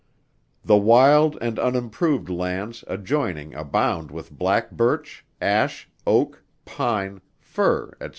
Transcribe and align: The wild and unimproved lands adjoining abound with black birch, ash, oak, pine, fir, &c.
The 0.65 0.77
wild 0.77 1.37
and 1.41 1.59
unimproved 1.59 2.27
lands 2.27 2.83
adjoining 2.87 3.53
abound 3.53 4.09
with 4.09 4.31
black 4.31 4.71
birch, 4.71 5.23
ash, 5.39 5.87
oak, 6.07 6.41
pine, 6.65 7.21
fir, 7.39 7.93
&c. 8.01 8.07